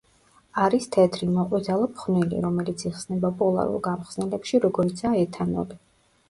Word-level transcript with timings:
არის 0.61 0.85
თეთრი, 0.93 1.27
მოყვითალო 1.33 1.89
ფხვნილი, 1.97 2.39
რომელიც 2.45 2.85
იხსნება 2.91 3.31
პოლარულ 3.43 3.79
გამხსნელებში, 3.89 4.63
როგორიცაა 4.65 5.21
ეთანოლი. 5.27 5.81